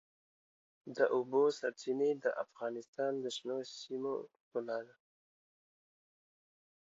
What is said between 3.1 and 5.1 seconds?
د شنو سیمو ښکلا ده.